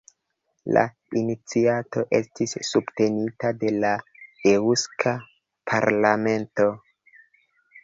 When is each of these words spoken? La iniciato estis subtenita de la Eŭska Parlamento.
La 0.77 0.83
iniciato 1.19 2.05
estis 2.19 2.55
subtenita 2.71 3.53
de 3.65 3.75
la 3.85 3.93
Eŭska 4.55 5.15
Parlamento. 5.75 6.69